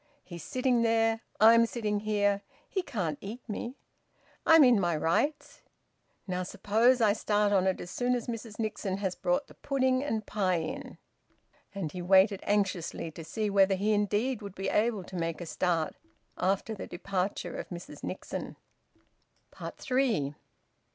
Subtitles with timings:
[0.23, 1.21] He's sitting there.
[1.39, 2.41] I'm sitting here.
[2.67, 3.75] He can't eat me.
[4.47, 5.61] I'm in my rights.
[6.25, 10.03] Now suppose I start on it as soon as Mrs Nixon has brought the pudding
[10.03, 10.97] and pie in?"
[11.75, 15.45] And he waited anxiously to see whether he indeed would be able to make a
[15.45, 15.93] start
[16.35, 18.55] after the departure of Mrs Nixon.
[19.53, 20.33] THREE.